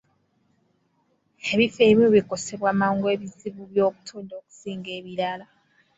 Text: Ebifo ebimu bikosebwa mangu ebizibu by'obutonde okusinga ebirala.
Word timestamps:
Ebifo 1.51 1.79
ebimu 1.89 2.07
bikosebwa 2.15 2.69
mangu 2.81 3.05
ebizibu 3.15 3.61
by'obutonde 3.71 4.33
okusinga 4.39 4.89
ebirala. 4.99 5.45